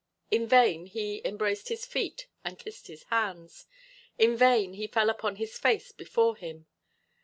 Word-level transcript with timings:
In 0.31 0.47
vain 0.47 0.87
he 0.87 1.21
embraced 1.23 1.69
his 1.69 1.85
feet 1.85 2.25
and 2.43 2.57
kissed 2.57 2.87
his 2.87 3.03
hands; 3.11 3.67
in 4.17 4.35
vain 4.35 4.73
he 4.73 4.87
fell 4.87 5.11
upon 5.11 5.35
his 5.35 5.59
face 5.59 5.91
before 5.91 6.35
him. 6.35 6.65